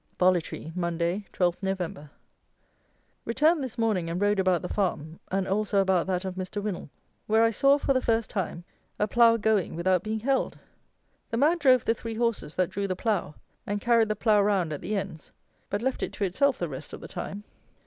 [0.17, 2.09] Bollitree, Monday, 12 Nov.
[3.23, 6.59] Returned this morning and rode about the farm, and also about that of Mr.
[6.59, 6.89] WINNAL,
[7.27, 8.63] where I saw, for the first time,
[8.97, 10.57] a plough going without being held.
[11.29, 13.35] The man drove the three horses that drew the plough,
[13.67, 15.31] and carried the plough round at the ends;
[15.69, 17.43] but left it to itself the rest of the time.